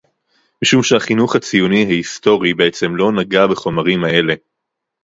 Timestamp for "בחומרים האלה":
3.47-4.33